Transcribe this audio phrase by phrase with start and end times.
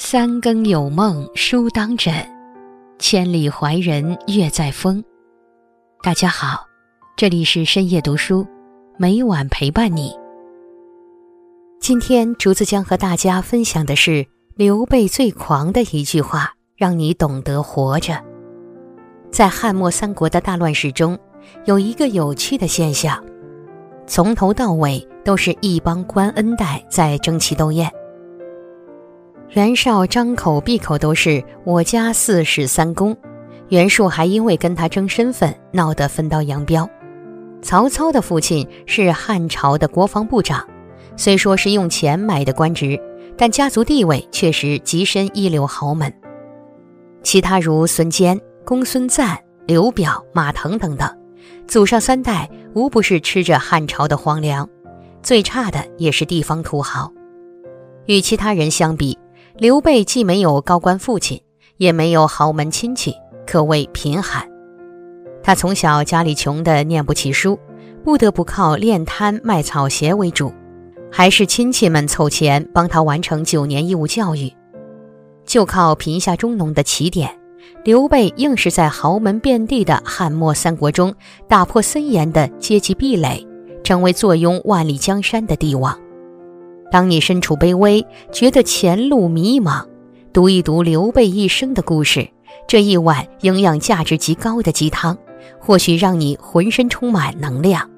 [0.00, 2.14] 三更有梦书当枕，
[3.00, 5.02] 千里怀人月在风。
[6.04, 6.64] 大家好，
[7.16, 8.46] 这里是深夜读书，
[8.96, 10.12] 每晚陪伴你。
[11.80, 14.24] 今天竹子将和大家分享的是
[14.54, 18.22] 刘备最狂的一句话，让你懂得活着。
[19.32, 21.18] 在汉末三国的大乱世中，
[21.64, 23.20] 有一个有趣的现象，
[24.06, 27.92] 从头到尾都是一帮官恩带在争奇斗艳。
[29.50, 33.16] 袁绍张口闭口都是我家四世三公，
[33.68, 36.88] 袁术还因为跟他争身份闹得分道扬镳。
[37.62, 40.68] 曹操的父亲是汉朝的国防部长，
[41.16, 43.00] 虽说是用钱买的官职，
[43.38, 46.12] 但家族地位确实跻身一流豪门。
[47.22, 51.08] 其他如孙坚、公孙瓒、刘表、马腾等等，
[51.66, 54.68] 祖上三代无不是吃着汉朝的皇粮，
[55.22, 57.10] 最差的也是地方土豪。
[58.04, 59.18] 与其他人相比，
[59.58, 61.42] 刘备既没有高官父亲，
[61.78, 63.12] 也没有豪门亲戚，
[63.44, 64.48] 可谓贫寒。
[65.42, 67.58] 他从小家里穷得念不起书，
[68.04, 70.54] 不得不靠练摊卖草鞋为主，
[71.10, 74.52] 还是亲戚们凑钱帮他完成九年义务教育。
[75.44, 77.36] 就靠贫下中农的起点，
[77.82, 81.12] 刘备硬是在豪门遍地的汉末三国中
[81.48, 83.44] 打破森严的阶级壁垒，
[83.82, 85.98] 成为坐拥万里江山的帝王。
[86.90, 89.84] 当你身处卑微，觉得前路迷茫，
[90.32, 92.28] 读一读刘备一生的故事，
[92.66, 95.16] 这一碗营养价值极高的鸡汤，
[95.58, 97.90] 或许让你浑身充满能量。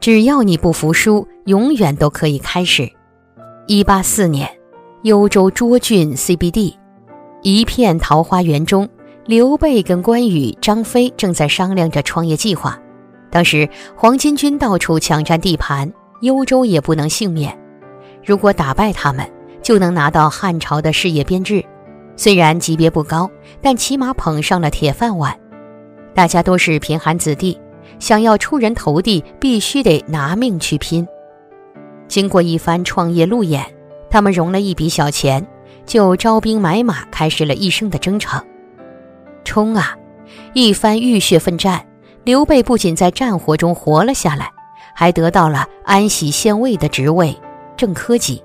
[0.00, 2.90] 只要你不服输，永远都可以开始。
[3.66, 4.48] 一八四年，
[5.02, 6.74] 幽州涿郡 CBD，
[7.42, 8.88] 一片桃花源中，
[9.24, 12.78] 刘备跟关羽、张飞正在商量着创业计划。
[13.30, 15.90] 当时黄巾军到处抢占地盘。
[16.20, 17.56] 幽州也不能幸免，
[18.24, 19.28] 如果打败他们，
[19.62, 21.64] 就能拿到汉朝的事业编制。
[22.16, 23.30] 虽然级别不高，
[23.60, 25.38] 但起码捧上了铁饭碗。
[26.14, 27.60] 大家都是贫寒子弟，
[27.98, 31.06] 想要出人头地，必须得拿命去拼。
[32.08, 33.62] 经过一番创业路演，
[34.08, 35.46] 他们融了一笔小钱，
[35.84, 38.42] 就招兵买马，开始了一生的征程。
[39.44, 39.94] 冲啊！
[40.54, 41.84] 一番浴血奋战，
[42.24, 44.50] 刘备不仅在战火中活了下来。
[44.98, 47.38] 还得到了安喜县尉的职位，
[47.76, 48.42] 正科级。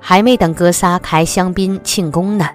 [0.00, 2.48] 还没等哥仨开香槟庆功呢，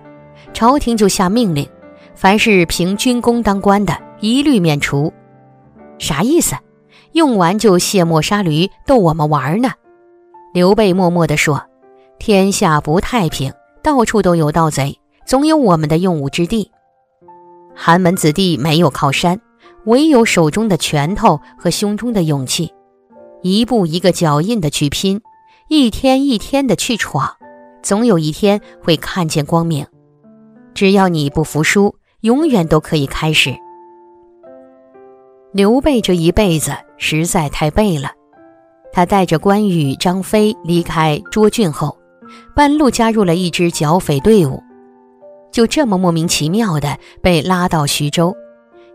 [0.54, 1.66] 朝廷就下命令，
[2.14, 5.12] 凡是凭军功当官的，一律免除。
[5.98, 6.54] 啥意思？
[7.14, 9.72] 用完就卸磨杀驴，逗我们玩呢？
[10.54, 11.64] 刘备默默地说
[12.20, 16.70] ：“天下不太平，到处都有盗贼，总有我们的用武之地。
[17.74, 19.40] 寒门子弟没有靠山，
[19.86, 22.70] 唯有手中的拳头和胸中的勇气。”
[23.42, 25.22] 一步一个脚印的去拼，
[25.68, 27.36] 一天一天的去闯，
[27.82, 29.86] 总有一天会看见光明。
[30.74, 33.56] 只要你不服输，永远都可以开始。
[35.52, 38.12] 刘备这一辈子实在太背了。
[38.92, 41.98] 他带着关羽、张飞离开涿郡后，
[42.56, 44.62] 半路加入了一支剿匪队伍，
[45.52, 48.36] 就这么莫名其妙的被拉到徐州，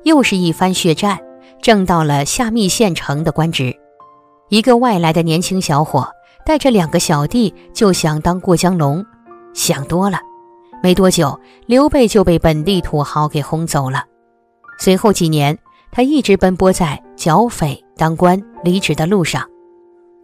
[0.03, 1.19] 又是一番血战，
[1.63, 3.75] 挣到了下密县城的官职。
[4.55, 6.09] 一个外来的年轻小伙
[6.47, 9.05] 带着两个小弟就想当过江龙，
[9.53, 10.21] 想多了。
[10.81, 14.05] 没多久，刘备就被本地土豪给轰走了。
[14.79, 15.59] 随后几年，
[15.91, 19.45] 他一直奔波在剿匪、当官、离职的路上，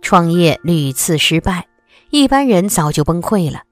[0.00, 1.66] 创业屡次失败，
[2.10, 3.62] 一般人早就崩溃了。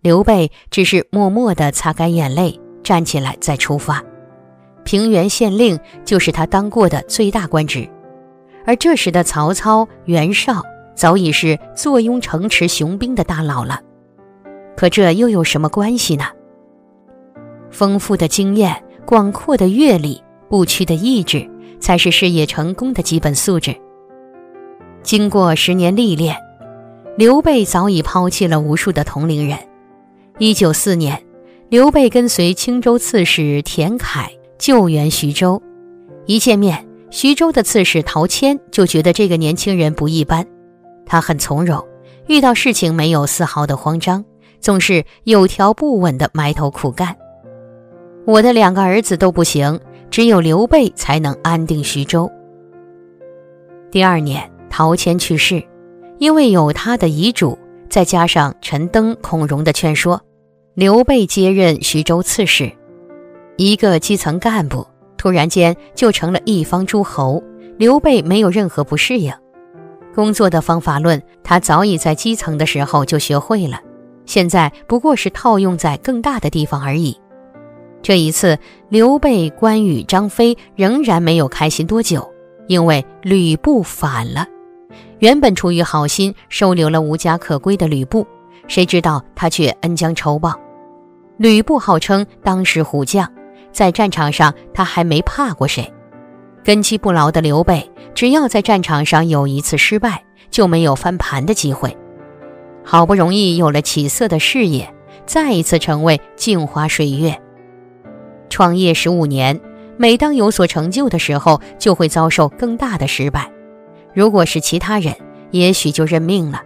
[0.00, 4.02] 刘备只是默默地擦干眼泪，站起来再出发。
[4.82, 7.88] 平原县令就是他当过的最大官职。
[8.64, 10.62] 而这时的曹操、袁绍
[10.94, 13.80] 早已是坐拥城池雄兵的大佬了，
[14.76, 16.24] 可这又有什么关系呢？
[17.70, 21.48] 丰富的经验、广阔的阅历、不屈的意志，
[21.80, 23.74] 才是事业成功的基本素质。
[25.02, 26.36] 经过十年历练，
[27.16, 29.58] 刘备早已抛弃了无数的同龄人。
[30.38, 31.22] 一九四年，
[31.68, 35.60] 刘备跟随青州刺史田楷救援徐州，
[36.26, 36.86] 一见面。
[37.12, 40.46] 徐州的刺史陶谦就觉得这个年轻人不一般，
[41.04, 41.86] 他很从容，
[42.26, 44.24] 遇到事情没有丝毫的慌张，
[44.60, 47.14] 总是有条不紊的埋头苦干。
[48.26, 49.78] 我的两个儿子都不行，
[50.10, 52.32] 只有刘备才能安定徐州。
[53.90, 55.62] 第二年，陶谦去世，
[56.18, 57.58] 因为有他的遗嘱，
[57.90, 60.18] 再加上陈登、孔融的劝说，
[60.72, 62.72] 刘备接任徐州刺史，
[63.58, 64.86] 一个基层干部。
[65.22, 67.40] 突然间就成了一方诸侯，
[67.78, 69.32] 刘备没有任何不适应。
[70.12, 73.78] 工作的方法论，他早已在基层的时候就学会了。
[74.26, 77.16] 现在不过是套用在更大的地方而已。
[78.02, 78.58] 这一次，
[78.88, 82.28] 刘备、关羽、张飞仍然没有开心多久，
[82.66, 84.44] 因为吕布反了。
[85.20, 88.26] 原本出于好心收留了无家可归的吕布，
[88.66, 90.58] 谁知道他却恩将仇报。
[91.36, 93.32] 吕布号称当时虎将，
[93.72, 95.92] 在战场上他还没怕过谁。
[96.64, 101.96] 根基不牢的刘备，只要在战场上有一次失败，就没有翻盘的机会。
[102.84, 104.92] 好不容易有了起色的事业，
[105.26, 107.40] 再一次成为镜花水月。
[108.48, 109.60] 创业十五年，
[109.96, 113.50] 每当有所成就的时候，就会遭受更大的失败。
[114.12, 115.16] 如果是其他人，
[115.50, 116.62] 也许就认命了，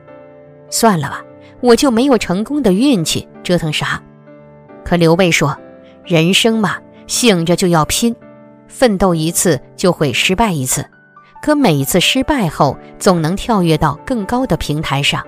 [0.68, 1.22] 算了吧，
[1.60, 4.02] 我就没有成功的运气，折腾啥？
[4.84, 5.56] 可刘备说
[6.04, 6.76] ：“人生嘛，
[7.06, 8.14] 醒着就要拼，
[8.68, 10.84] 奋斗一次就会失败一次，
[11.42, 15.24] 可每一次失败后，总能跳跃到更高的平台上。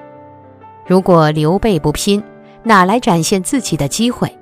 [0.86, 2.22] 如果刘备不拼，
[2.62, 4.34] 哪来展现自己的机会？”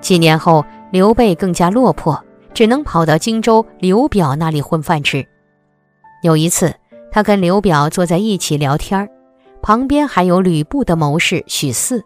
[0.00, 2.22] 几年后，刘备更加落魄，
[2.52, 5.26] 只能跑到荆州刘表那里混饭吃。
[6.22, 6.74] 有一次，
[7.10, 9.08] 他跟刘表坐在一起聊天
[9.62, 12.04] 旁边还有吕布的谋士许四。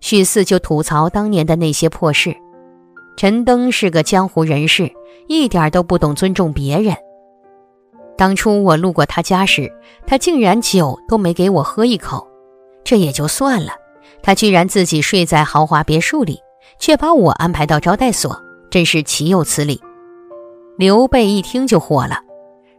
[0.00, 2.36] 许四就吐槽当年的那些破事。
[3.16, 4.90] 陈登是个江湖人士，
[5.28, 6.94] 一点都不懂尊重别人。
[8.16, 9.72] 当初我路过他家时，
[10.06, 12.26] 他竟然酒都没给我喝一口，
[12.84, 13.72] 这也就算了，
[14.22, 16.38] 他居然自己睡在豪华别墅里，
[16.78, 18.40] 却把我安排到招待所，
[18.70, 19.80] 真是岂有此理！
[20.76, 22.20] 刘备一听就火了。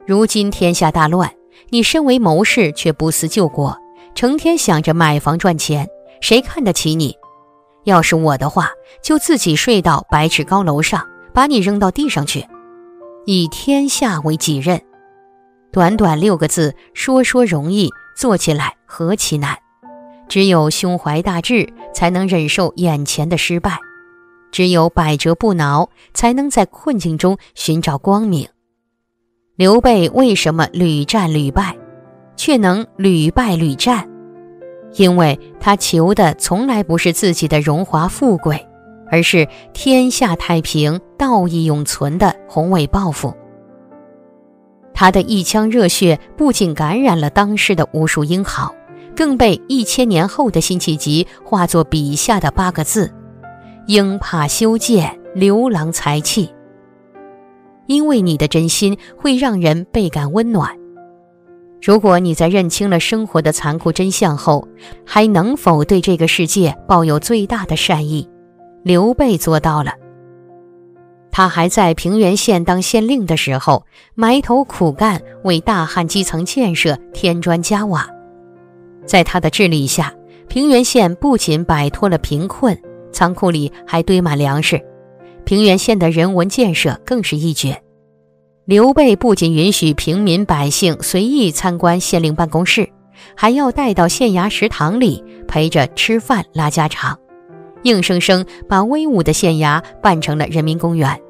[0.05, 1.31] 如今天下大乱，
[1.69, 3.77] 你身为谋士却不思救国，
[4.13, 5.87] 成天想着买房赚钱，
[6.21, 7.15] 谁看得起你？
[7.85, 8.69] 要是我的话，
[9.01, 12.45] 就自己睡到百尺高楼上，把你扔到地上去，
[13.25, 14.81] 以天下为己任。
[15.71, 19.57] 短短六个字，说说容易，做起来何其难！
[20.27, 23.73] 只有胸怀大志，才能忍受眼前的失败；
[24.51, 28.47] 只有百折不挠，才能在困境中寻找光明。
[29.55, 31.77] 刘备为什么屡战屡败，
[32.35, 34.09] 却能屡败屡战？
[34.97, 38.65] 因为他求的从来不是自己的荣华富贵，
[39.11, 43.33] 而是天下太平、道义永存的宏伟抱负。
[44.93, 48.73] 他的一腔热血不仅感染了当时的无数英豪，
[49.15, 53.13] 更被一千年后的辛弃疾化作笔下的八个字
[53.87, 56.49] ：“鹰怕修建，刘郎才气。”
[57.87, 60.84] 因为你的真心会让人倍感温暖。
[61.85, 64.67] 如果你在认清了生活的残酷真相后，
[65.05, 68.27] 还能否对这个世界抱有最大的善意？
[68.81, 69.91] 刘备做到了。
[71.29, 73.85] 他还在平原县当县令的时候，
[74.15, 78.09] 埋头苦干，为大汉基层建设添砖加瓦。
[79.05, 80.11] 在他的治理下，
[80.47, 82.75] 平原县不仅摆脱了贫困，
[83.11, 84.83] 仓库里还堆满粮食。
[85.43, 87.79] 平原县的人文建设更是一绝。
[88.65, 92.89] 刘备不仅允许平民百姓随意参观县令办公室，
[93.35, 97.15] 还要带到县衙食堂里陪着吃饭拉家常，
[97.83, 101.21] 硬生生把威武的县衙办成了人民公园。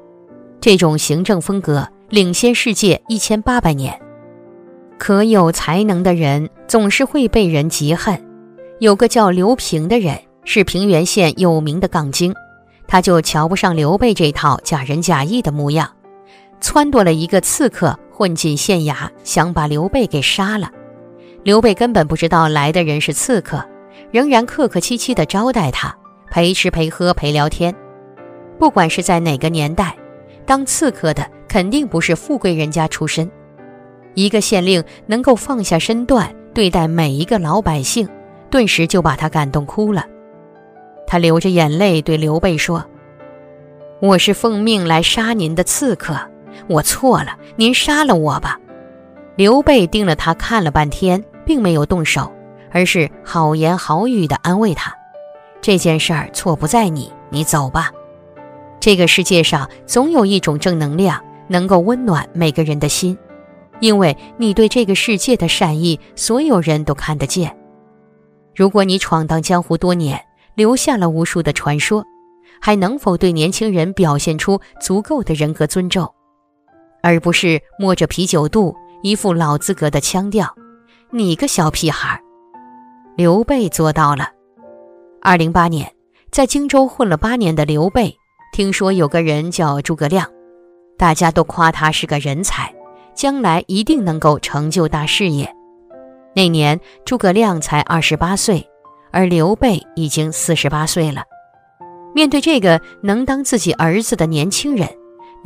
[0.62, 4.00] 这种行政风格领先世界一千八百年。
[4.96, 8.18] 可有才能的人总是会被人嫉恨。
[8.78, 12.34] 有个叫刘平的人是平原县有名的杠精。
[12.88, 15.90] 他就瞧不上刘备这套假仁假义的模样，
[16.60, 20.70] 撺掇了一个刺客混进县衙，想把刘备给杀了。
[21.42, 23.64] 刘备根本不知道来的人是刺客，
[24.10, 25.96] 仍然客客气气地招待他，
[26.30, 27.74] 陪吃陪喝陪聊天。
[28.58, 29.96] 不管是在哪个年代，
[30.44, 33.30] 当刺客的肯定不是富贵人家出身。
[34.14, 38.08] 一个县令能够放下身段对待每一个老百姓，
[38.50, 40.04] 顿时就把他感动哭了。
[41.06, 42.84] 他流着眼泪对刘备说
[44.00, 46.18] ：“我是奉命来杀您的刺客，
[46.68, 48.58] 我错了，您杀了我吧。”
[49.36, 52.32] 刘备盯了他看了半天，并没有动手，
[52.70, 54.94] 而是好言好语地安慰他
[55.60, 57.90] ：“这件事儿错不在你，你走吧。
[58.80, 63.18] 这个世界上总有一种正能量能够温暖每个人的心，
[63.80, 67.54] 因为你对这个世界的善意，所有人都看得见。
[68.54, 70.18] 如果你闯荡江湖多年，
[70.54, 72.02] 留下了无数的传说，
[72.58, 76.10] 还能否对年轻人表现出足够的人格尊重，
[77.02, 80.54] 而不是摸着啤酒肚，一副老资格的腔调？
[81.10, 82.20] 你个小屁孩！
[83.16, 84.28] 刘备做到了。
[85.20, 85.92] 二零八年，
[86.30, 88.16] 在荆州混了八年的刘备，
[88.52, 90.30] 听说有个人叫诸葛亮，
[90.96, 92.74] 大家都夸他是个人才，
[93.14, 95.52] 将来一定能够成就大事业。
[96.34, 98.66] 那年，诸葛亮才二十八岁。
[99.12, 101.22] 而刘备已经四十八岁了。
[102.14, 104.86] 面对这个能当自己儿子的年轻人，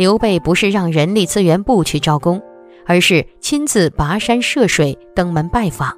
[0.00, 2.40] 刘备不是让人力资源部去招工，
[2.86, 5.94] 而是亲自跋山涉水登门拜访。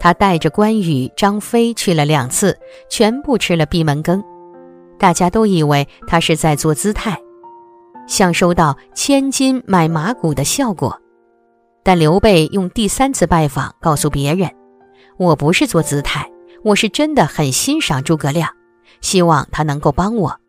[0.00, 2.58] 他带着关羽、张飞去了两次，
[2.90, 4.24] 全部吃了闭门羹。
[4.98, 7.16] 大家都以为他是在做姿态，
[8.08, 11.00] 像收到千金买马骨的效果。
[11.84, 14.50] 但刘备用第三次拜访告诉别人
[15.16, 16.28] ：“我不是做姿态，
[16.64, 18.50] 我是真的很欣赏诸葛亮，
[19.00, 20.40] 希望他能够帮我。”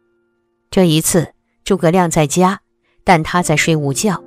[0.72, 1.34] 这一次，
[1.68, 2.62] 诸葛亮在家，
[3.04, 4.24] 但他在睡午觉。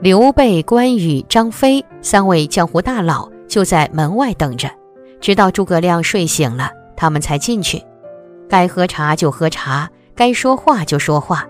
[0.00, 4.70] 刘备、关羽、张飞三位江湖大佬就在门外等着，
[5.20, 7.84] 直到诸葛亮睡醒了，他们才进去。
[8.48, 11.46] 该喝茶就喝茶，该说话就说话，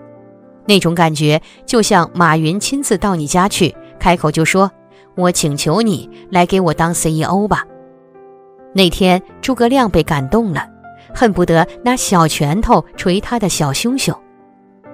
[0.65, 4.69] 那种感觉就像马云亲自到你家去，开口就说
[5.15, 7.63] ：“我请求你来给我当 CEO 吧。”
[8.75, 10.67] 那天诸葛亮被感动了，
[11.15, 14.13] 恨不得拿小拳头捶他的小胸胸。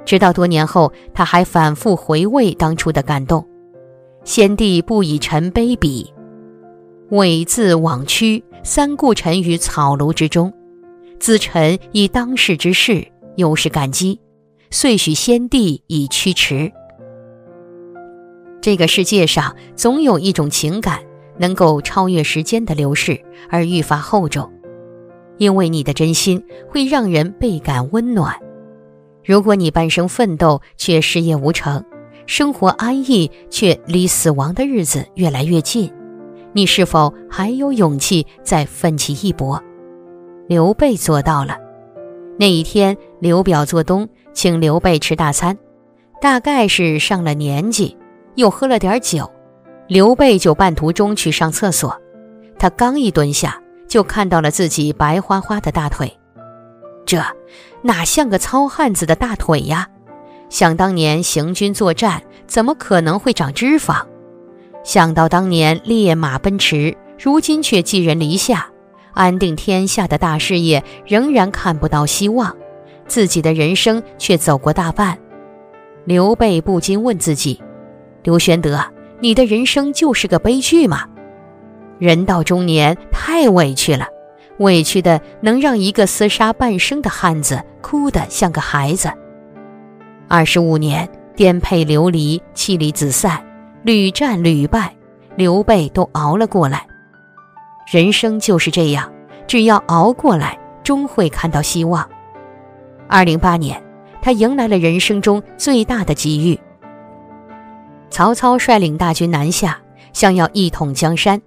[0.08, 3.46] 直到多年后，他还反复回味当初的感动。
[4.24, 6.08] 先帝不以臣卑鄙，
[7.10, 10.54] 猥自枉屈，三顾臣于草庐之中。
[11.20, 14.22] 子臣以当世之事，有是感激，
[14.72, 16.72] 遂许先帝以驱驰。
[18.62, 21.02] 这个世界上总有一种情感，
[21.38, 24.50] 能够超越时间的流逝而愈发厚重，
[25.38, 28.34] 因为你的真心会让人倍感温暖。
[29.28, 31.84] 如果你半生奋斗却事业无成，
[32.28, 35.92] 生活安逸却离死亡的日子越来越近，
[36.54, 39.62] 你是否还有勇气再奋起一搏？
[40.48, 41.58] 刘备做到了。
[42.40, 45.58] 那一天，刘表做东，请刘备吃大餐。
[46.22, 47.98] 大概是上了年纪，
[48.36, 49.30] 又喝了点酒，
[49.90, 52.02] 刘备就半途中去上厕所。
[52.58, 56.17] 他刚一蹲下，就看到了自己白花花的大腿。
[57.08, 57.24] 这
[57.82, 59.88] 哪像个糙汉子的大腿呀？
[60.50, 64.06] 想当年行军作战，怎么可能会长脂肪？
[64.84, 68.68] 想到当年烈马奔驰，如今却寄人篱下。
[69.14, 72.56] 安定天下的大事业仍然看不到希望，
[73.08, 75.18] 自己的人生却走过大半。
[76.06, 77.62] 刘备不禁问自己
[78.22, 78.80] ：“刘玄德，
[79.20, 81.06] 你的人生就是个悲剧吗？
[82.00, 84.08] 人到中年太委屈了，
[84.60, 89.12] 委屈的能让一个厮杀半生的汉子哭得像个孩子。
[90.28, 93.42] 二十五年颠沛流离，妻离子散，
[93.84, 94.96] 屡战屡败，
[95.36, 96.86] 刘备都熬了过来。”
[97.90, 99.10] 人生就是这样，
[99.48, 102.06] 只要熬过来，终会看到希望。
[103.08, 103.82] 二零八年，
[104.22, 106.60] 他迎来了人生中最大的机遇。
[108.10, 109.80] 曹操率领大军南下，
[110.12, 111.42] 想要一统江山。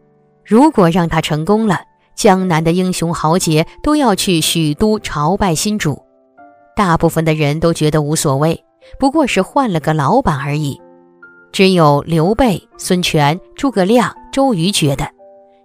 [0.46, 1.80] 如果让他成功了，
[2.20, 6.04] 江南的英雄豪杰都要去许都朝拜新主。
[6.76, 8.62] 大部分的人都觉得无所谓，
[8.98, 10.78] 不过是换了个老板而已。
[11.50, 15.08] 只有刘备、孙权、诸葛亮、周瑜觉得。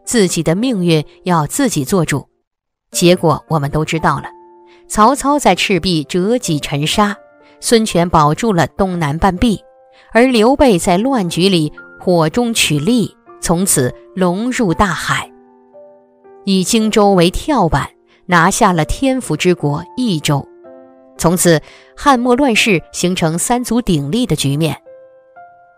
[0.06, 2.26] 自己的命运要自己做主，
[2.90, 4.30] 结果我们都知道了。
[4.88, 7.18] 曹操在赤壁折戟沉沙，
[7.60, 9.60] 孙权保住了东南半壁，
[10.14, 15.30] 而刘备在乱局里火中取栗，从此龙入大海，
[16.46, 17.90] 以荆州为跳板，
[18.28, 20.48] 拿下了天府之国益州。
[21.18, 21.62] 从此
[21.98, 24.82] 汉末乱世形成三足鼎立的局面。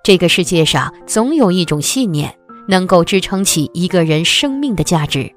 [0.03, 2.38] 这个世界上总有一种信念。
[2.69, 5.33] 能够支撑起一个人生命的价值，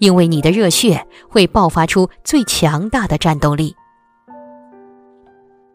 [0.00, 3.72] 因为你的热血会爆发出最强大的战斗力。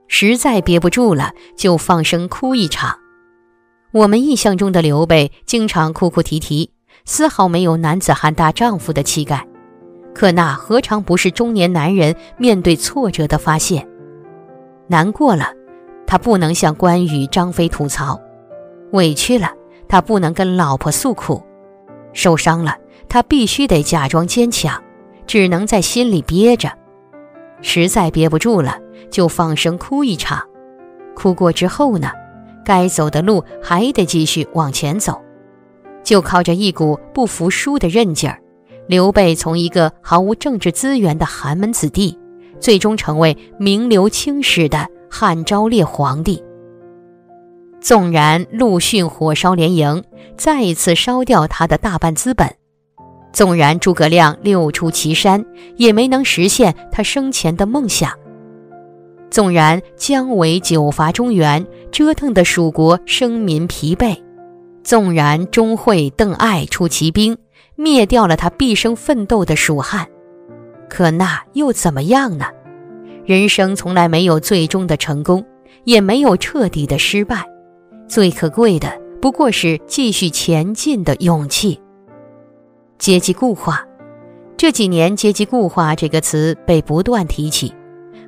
[0.10, 3.00] 实在憋不住了，就放声哭一场。
[3.93, 6.71] 我们印象中的刘备经常哭哭啼啼，
[7.05, 9.48] 丝毫没有男子汉大丈夫的气概。
[10.13, 13.88] 可那何尝不是中年男人面对挫折的发泄？
[14.88, 15.53] 难过了，
[16.05, 18.20] 他不能向关羽、张飞吐槽；
[18.91, 19.51] 委屈了。
[19.88, 21.43] 他不能跟老婆诉苦，
[22.13, 22.77] 受伤了，
[23.10, 24.81] 他必须得假装坚强，
[25.27, 26.72] 只能在心里憋着。
[27.62, 28.79] 实在憋不住了，
[29.10, 30.41] 就放声哭一场。
[31.13, 32.10] 哭过之后呢，
[32.63, 35.22] 该走的路还得继续往前走。
[36.12, 38.38] 就靠着一股不服输的韧劲儿，
[38.86, 42.20] 刘备从一个毫无政治资源的寒门子弟，
[42.60, 46.44] 最终成为名留青史的汉昭烈皇帝。
[47.80, 50.03] 纵然陆逊火烧连营，
[50.36, 52.46] 再一次烧掉他的大半资本；
[53.32, 55.46] 纵然诸葛亮六出祁山，
[55.77, 58.10] 也没能实现他生前的梦想；
[59.30, 64.13] 纵然姜维九伐中原，折腾的蜀国生民疲惫；
[64.83, 67.38] 纵然钟会邓艾出奇兵，
[67.75, 70.07] 灭掉了他毕生奋斗的蜀汉。
[70.89, 72.45] 可那又怎么样呢？
[73.25, 75.45] 人生从来没有最终的成功，
[75.83, 77.45] 也没有彻底的失败。
[78.07, 81.79] 最可贵的不过是继续前进的勇气。
[82.97, 83.85] 阶级固化，
[84.57, 87.73] 这几年“阶级固化”这个词被不断提起，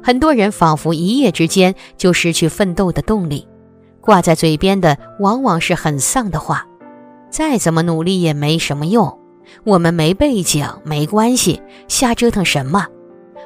[0.01, 3.48] 很多人仿佛一夜之间就失去奋斗的动力。
[4.03, 6.67] 挂在嘴边的往往是很丧的话，
[7.29, 9.17] 再怎么努力也没什么用。
[9.63, 12.86] 我们没背景，没关系，瞎折腾什么？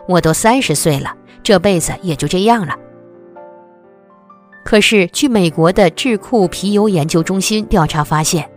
[0.08, 2.76] 我都三十岁了，这辈子也就这样了。
[4.64, 8.50] 可是，据美国的智库皮尤研究中心调查发现，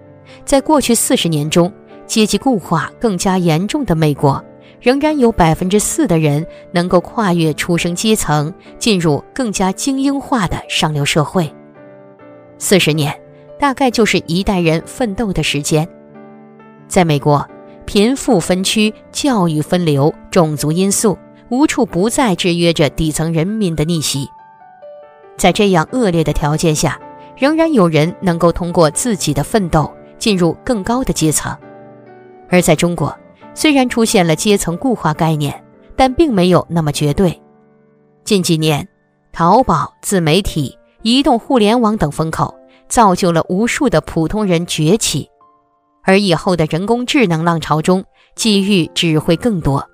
[0.45, 1.73] 在过去四十年中，
[2.07, 4.43] 阶级固化更加严重的美国，
[4.81, 11.53] 仍然有百分之四的人能够跨越出生阶层，进入更加精英化的上流社会。
[12.61, 13.19] 四十年，
[13.59, 15.89] 大概就是一代人奋斗的时间。
[16.87, 17.45] 在美国，
[17.87, 24.29] 贫富分区、教育分流、种族因素无处不在制约着底层人民的逆袭。
[25.39, 27.01] 在这样恶劣的条件下，
[27.35, 31.57] 仍然有人能够通过自己的奋斗进入更高的阶层。
[32.51, 33.17] 而在中国，
[33.55, 35.65] 虽然出现了阶层固化概念，
[35.97, 37.41] 但并没有那么绝对。
[38.23, 38.87] 近几年，
[39.33, 42.55] 淘宝、自媒体、移动互联网等风口，
[42.89, 45.29] 造就了无数的普通人崛起。
[46.03, 48.05] 而以后的人工智能浪潮中，
[48.35, 49.87] 机遇只会更多。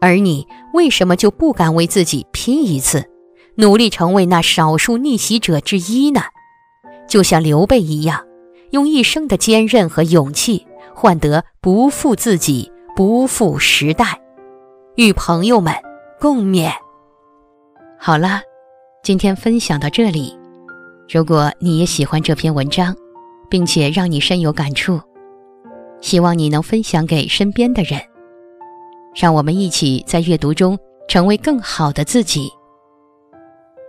[0.00, 3.04] 而你为什么就不敢为自己拼一次，
[3.56, 6.20] 努力成为那少数逆袭者之一呢？
[7.08, 8.24] 就像刘备一样，
[8.70, 14.20] 用一生的坚韧和勇气，换得不负自己、不负时代。
[14.94, 15.74] 与朋友们
[16.20, 16.70] 共勉。
[17.98, 18.42] 好了，
[19.08, 20.38] 今天分享到这里。
[21.08, 22.94] 如果你也喜欢这篇文章，
[23.48, 25.00] 并且让你深有感触，
[26.02, 27.98] 希望你能分享给身边的人，
[29.14, 30.78] 让我们一起在阅读中
[31.08, 32.50] 成为更好的自己。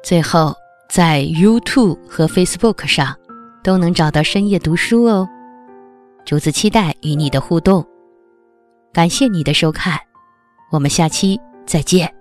[0.01, 0.55] 最后，
[0.89, 3.13] 在 YouTube 和 Facebook 上
[3.61, 5.27] 都能找到深夜读书哦。
[6.23, 7.85] 竹子期待与你的互动，
[8.93, 9.99] 感谢你的收看，
[10.71, 12.18] 我们下期再见。